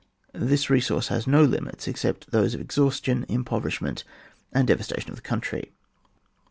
This 0.33 0.67
resource 0.67 1.09
has 1.09 1.27
no 1.27 1.43
limits 1.43 1.87
except 1.87 2.31
those 2.31 2.55
of 2.55 2.57
the 2.59 2.63
exhaustion, 2.63 3.23
impoverishment, 3.29 4.03
and 4.51 4.67
devastation 4.67 5.11
of 5.11 5.15
the 5.17 5.21
country. 5.21 5.73